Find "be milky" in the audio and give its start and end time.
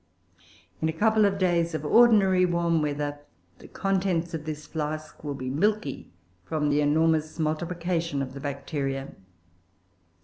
5.35-6.09